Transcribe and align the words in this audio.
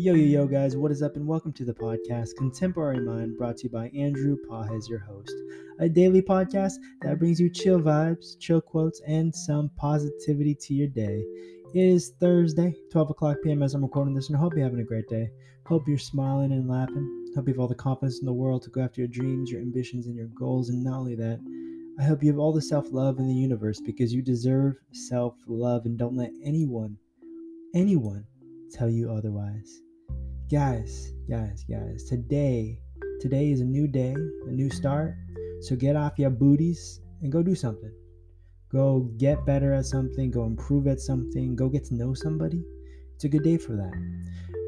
Yo, 0.00 0.14
yo, 0.14 0.42
yo, 0.42 0.46
guys, 0.46 0.76
what 0.76 0.92
is 0.92 1.02
up, 1.02 1.16
and 1.16 1.26
welcome 1.26 1.52
to 1.52 1.64
the 1.64 1.74
podcast 1.74 2.36
Contemporary 2.36 3.00
Mind, 3.00 3.36
brought 3.36 3.56
to 3.56 3.64
you 3.64 3.70
by 3.70 3.88
Andrew 3.88 4.36
Pahez, 4.48 4.88
your 4.88 5.00
host. 5.00 5.34
A 5.80 5.88
daily 5.88 6.22
podcast 6.22 6.74
that 7.02 7.18
brings 7.18 7.40
you 7.40 7.50
chill 7.50 7.80
vibes, 7.80 8.38
chill 8.38 8.60
quotes, 8.60 9.00
and 9.08 9.34
some 9.34 9.72
positivity 9.76 10.54
to 10.54 10.72
your 10.72 10.86
day. 10.86 11.24
It 11.74 11.84
is 11.84 12.12
Thursday, 12.20 12.76
12 12.92 13.10
o'clock 13.10 13.38
p.m. 13.42 13.60
as 13.60 13.74
I'm 13.74 13.82
recording 13.82 14.14
this, 14.14 14.28
and 14.28 14.36
I 14.36 14.40
hope 14.40 14.54
you're 14.54 14.62
having 14.62 14.78
a 14.78 14.84
great 14.84 15.08
day. 15.08 15.30
Hope 15.66 15.88
you're 15.88 15.98
smiling 15.98 16.52
and 16.52 16.68
laughing. 16.68 17.32
Hope 17.34 17.48
you 17.48 17.54
have 17.54 17.60
all 17.60 17.66
the 17.66 17.74
confidence 17.74 18.20
in 18.20 18.26
the 18.26 18.32
world 18.32 18.62
to 18.62 18.70
go 18.70 18.82
after 18.82 19.00
your 19.00 19.08
dreams, 19.08 19.50
your 19.50 19.62
ambitions, 19.62 20.06
and 20.06 20.14
your 20.14 20.28
goals. 20.28 20.68
And 20.68 20.84
not 20.84 21.00
only 21.00 21.16
that, 21.16 21.40
I 21.98 22.04
hope 22.04 22.22
you 22.22 22.30
have 22.30 22.38
all 22.38 22.52
the 22.52 22.62
self 22.62 22.92
love 22.92 23.18
in 23.18 23.26
the 23.26 23.34
universe 23.34 23.80
because 23.80 24.14
you 24.14 24.22
deserve 24.22 24.76
self 24.92 25.34
love 25.48 25.86
and 25.86 25.98
don't 25.98 26.16
let 26.16 26.30
anyone, 26.44 26.98
anyone, 27.74 28.24
tell 28.70 28.88
you 28.88 29.10
otherwise. 29.10 29.82
Guys, 30.50 31.12
guys, 31.28 31.62
guys, 31.68 32.04
today, 32.04 32.80
today 33.20 33.50
is 33.50 33.60
a 33.60 33.64
new 33.66 33.86
day, 33.86 34.14
a 34.46 34.50
new 34.50 34.70
start. 34.70 35.14
So 35.60 35.76
get 35.76 35.94
off 35.94 36.18
your 36.18 36.30
booties 36.30 37.02
and 37.20 37.30
go 37.30 37.42
do 37.42 37.54
something. 37.54 37.92
Go 38.72 39.10
get 39.18 39.44
better 39.44 39.74
at 39.74 39.84
something, 39.84 40.30
go 40.30 40.46
improve 40.46 40.86
at 40.86 41.00
something, 41.00 41.54
go 41.54 41.68
get 41.68 41.84
to 41.86 41.94
know 41.94 42.14
somebody. 42.14 42.64
It's 43.14 43.24
a 43.24 43.28
good 43.28 43.42
day 43.42 43.58
for 43.58 43.76
that. 43.76 43.92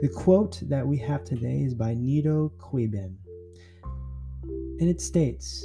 The 0.00 0.08
quote 0.08 0.62
that 0.62 0.86
we 0.86 0.96
have 0.96 1.24
today 1.24 1.60
is 1.60 1.74
by 1.74 1.92
Nido 1.92 2.52
Qubein. 2.56 3.14
And 3.92 4.88
it 4.88 5.02
states 5.02 5.62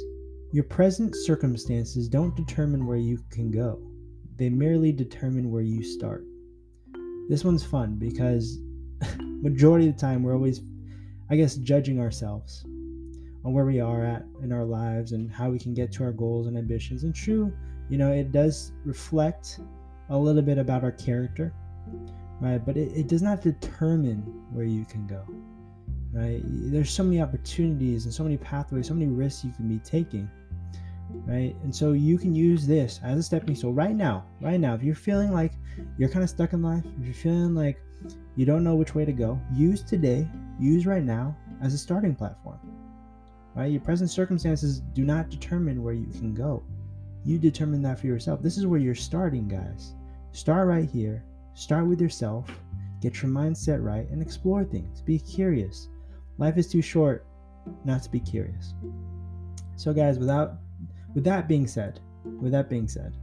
Your 0.52 0.64
present 0.64 1.16
circumstances 1.16 2.06
don't 2.06 2.36
determine 2.36 2.84
where 2.84 2.98
you 2.98 3.18
can 3.30 3.50
go, 3.50 3.80
they 4.36 4.50
merely 4.50 4.92
determine 4.92 5.50
where 5.50 5.62
you 5.62 5.82
start. 5.82 6.26
This 7.30 7.46
one's 7.46 7.64
fun 7.64 7.96
because 7.98 8.58
majority 9.42 9.88
of 9.88 9.94
the 9.94 10.00
time 10.00 10.22
we're 10.22 10.34
always 10.34 10.62
i 11.30 11.36
guess 11.36 11.56
judging 11.56 12.00
ourselves 12.00 12.64
on 13.44 13.52
where 13.52 13.64
we 13.64 13.80
are 13.80 14.04
at 14.04 14.24
in 14.42 14.52
our 14.52 14.64
lives 14.64 15.12
and 15.12 15.30
how 15.30 15.50
we 15.50 15.58
can 15.58 15.74
get 15.74 15.92
to 15.92 16.04
our 16.04 16.12
goals 16.12 16.46
and 16.46 16.56
ambitions. 16.56 17.04
And 17.04 17.14
true 17.14 17.52
you 17.88 17.98
know 17.98 18.12
it 18.12 18.32
does 18.32 18.72
reflect 18.84 19.60
a 20.10 20.16
little 20.16 20.42
bit 20.42 20.58
about 20.58 20.84
our 20.84 20.92
character 20.92 21.52
right? 22.40 22.64
But 22.64 22.76
it, 22.76 22.92
it 22.96 23.08
does 23.08 23.22
not 23.22 23.42
determine 23.42 24.20
where 24.52 24.64
you 24.64 24.84
can 24.84 25.06
go 25.06 25.24
right? 26.12 26.40
There's 26.44 26.90
so 26.90 27.02
many 27.02 27.20
opportunities 27.20 28.04
and 28.04 28.14
so 28.14 28.22
many 28.22 28.36
pathways 28.36 28.88
so 28.88 28.94
many 28.94 29.06
risks 29.06 29.44
you 29.44 29.52
can 29.52 29.68
be 29.68 29.78
taking 29.78 30.30
right? 31.26 31.54
And 31.62 31.74
so 31.74 31.92
you 31.92 32.18
can 32.18 32.34
use 32.34 32.66
this 32.66 33.00
as 33.02 33.18
a 33.18 33.22
stepping 33.22 33.56
stone 33.56 33.74
right 33.74 33.94
now 33.94 34.24
right 34.40 34.60
now. 34.60 34.74
If 34.74 34.82
you're 34.82 34.94
feeling 34.94 35.32
like 35.32 35.52
you're 35.98 36.08
kind 36.08 36.22
of 36.22 36.30
stuck 36.30 36.52
in 36.52 36.62
life 36.62 36.84
if 37.00 37.04
you're 37.04 37.14
feeling 37.14 37.54
like 37.54 37.82
you 38.36 38.46
don't 38.46 38.64
know 38.64 38.74
which 38.74 38.94
way 38.94 39.04
to 39.04 39.12
go, 39.12 39.40
use 39.52 39.82
today, 39.82 40.26
use 40.58 40.86
right 40.86 41.02
now 41.02 41.36
as 41.62 41.74
a 41.74 41.78
starting 41.78 42.14
platform. 42.14 42.58
Right? 43.54 43.70
Your 43.70 43.80
present 43.80 44.10
circumstances 44.10 44.80
do 44.80 45.04
not 45.04 45.28
determine 45.28 45.82
where 45.82 45.94
you 45.94 46.06
can 46.06 46.34
go. 46.34 46.62
You 47.24 47.38
determine 47.38 47.82
that 47.82 47.98
for 47.98 48.06
yourself. 48.06 48.42
This 48.42 48.56
is 48.56 48.66
where 48.66 48.80
you're 48.80 48.94
starting, 48.94 49.46
guys. 49.46 49.92
Start 50.32 50.66
right 50.66 50.88
here. 50.88 51.24
Start 51.54 51.86
with 51.86 52.00
yourself. 52.00 52.48
Get 53.00 53.20
your 53.20 53.30
mindset 53.30 53.84
right 53.84 54.08
and 54.10 54.22
explore 54.22 54.64
things. 54.64 55.02
Be 55.02 55.18
curious. 55.18 55.88
Life 56.38 56.56
is 56.56 56.68
too 56.68 56.82
short 56.82 57.26
not 57.84 58.02
to 58.04 58.10
be 58.10 58.20
curious. 58.20 58.74
So 59.76 59.92
guys, 59.92 60.18
without 60.18 60.54
with 61.14 61.24
that 61.24 61.48
being 61.48 61.66
said, 61.66 62.00
with 62.40 62.52
that 62.52 62.70
being 62.70 62.88
said, 62.88 63.16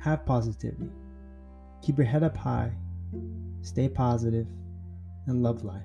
have 0.00 0.24
positivity. 0.24 0.90
Keep 1.82 1.98
your 1.98 2.06
head 2.06 2.22
up 2.22 2.36
high 2.36 2.72
stay 3.62 3.88
positive, 3.88 4.46
and 5.26 5.42
love 5.42 5.64
life. 5.64 5.82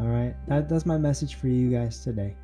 All 0.00 0.08
right, 0.08 0.34
that, 0.48 0.68
that's 0.68 0.86
my 0.86 0.98
message 0.98 1.34
for 1.34 1.48
you 1.48 1.70
guys 1.70 2.02
today. 2.02 2.36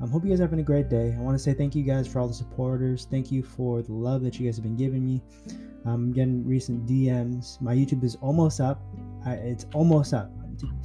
I 0.00 0.04
um, 0.04 0.10
hope 0.10 0.24
you 0.24 0.30
guys 0.30 0.40
are 0.40 0.44
having 0.44 0.60
a 0.60 0.64
great 0.64 0.88
day. 0.88 1.14
I 1.18 1.20
want 1.20 1.36
to 1.36 1.42
say 1.42 1.52
thank 1.52 1.74
you 1.74 1.82
guys 1.82 2.06
for 2.06 2.20
all 2.20 2.28
the 2.28 2.34
supporters. 2.34 3.06
Thank 3.10 3.32
you 3.32 3.42
for 3.42 3.82
the 3.82 3.92
love 3.92 4.22
that 4.22 4.38
you 4.38 4.46
guys 4.46 4.56
have 4.56 4.62
been 4.62 4.76
giving 4.76 5.04
me. 5.04 5.22
I'm 5.84 5.92
um, 5.92 6.12
getting 6.12 6.46
recent 6.46 6.86
DMs. 6.86 7.60
My 7.60 7.74
YouTube 7.74 8.04
is 8.04 8.16
almost 8.16 8.60
up. 8.60 8.80
I, 9.24 9.34
it's 9.34 9.66
almost 9.74 10.14
up. 10.14 10.30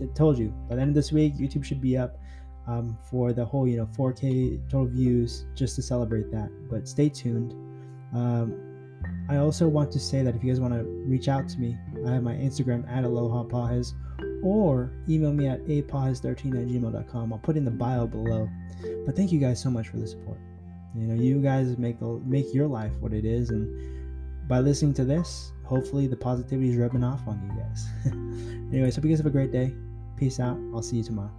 I 0.02 0.06
told 0.16 0.38
you 0.38 0.54
by 0.70 0.76
the 0.76 0.82
end 0.82 0.90
of 0.90 0.96
this 0.96 1.12
week, 1.12 1.36
YouTube 1.36 1.64
should 1.64 1.82
be 1.82 1.98
up 1.98 2.18
um, 2.68 2.98
for 3.10 3.34
the 3.34 3.46
whole, 3.46 3.68
you 3.68 3.78
know, 3.78 3.86
4K 3.98 4.70
total 4.70 4.88
views 4.88 5.46
just 5.56 5.76
to 5.76 5.82
celebrate 5.82 6.32
that. 6.32 6.50
But 6.70 6.88
stay 6.88 7.10
tuned. 7.10 7.54
Um, 8.14 8.73
I 9.30 9.38
also 9.38 9.68
want 9.68 9.92
to 9.94 10.00
say 10.00 10.22
that 10.24 10.36
if 10.36 10.44
you 10.44 10.52
guys 10.52 10.60
want 10.60 10.74
to 10.74 10.84
reach 11.08 11.28
out 11.28 11.48
to 11.50 11.60
me, 11.60 11.78
I 12.06 12.12
have 12.12 12.24
my 12.24 12.34
Instagram 12.34 12.90
at 12.90 13.04
Aloha 13.04 13.44
Pahez 13.44 13.94
or 14.44 14.92
email 15.10 15.34
me 15.34 15.48
at 15.48 15.64
apahez13 15.66 16.26
at 16.26 16.68
gmail.com. 16.68 17.34
I'll 17.34 17.40
put 17.40 17.56
in 17.56 17.66
the 17.66 17.72
bio 17.72 18.06
below. 18.06 18.50
But 19.06 19.16
thank 19.16 19.32
you 19.32 19.40
guys 19.40 19.62
so 19.62 19.70
much 19.70 19.88
for 19.88 19.98
the 19.98 20.08
support. 20.08 20.38
You 20.96 21.08
know, 21.08 21.22
you 21.22 21.42
guys 21.42 21.78
make 21.78 22.00
the 22.00 22.22
make 22.26 22.54
your 22.54 22.68
life 22.68 22.92
what 23.00 23.14
it 23.14 23.26
is, 23.26 23.50
and 23.50 24.48
by 24.48 24.60
listening 24.60 24.94
to 24.96 25.06
this, 25.06 25.52
hopefully 25.64 26.06
the 26.06 26.18
positivity 26.18 26.70
is 26.70 26.78
rubbing 26.78 27.04
off 27.04 27.28
on 27.28 27.42
you 27.42 27.60
guys. 27.60 27.88
Anyways, 28.74 28.96
hope 28.96 29.06
you 29.06 29.10
guys 29.10 29.20
have 29.20 29.26
a 29.26 29.32
great 29.32 29.52
day. 29.52 29.74
Peace 30.18 30.40
out. 30.40 30.58
I'll 30.74 30.84
see 30.84 30.98
you 30.98 31.04
tomorrow. 31.04 31.32